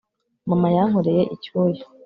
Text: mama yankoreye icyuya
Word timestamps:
mama 0.49 0.67
yankoreye 0.75 1.21
icyuya 1.35 1.83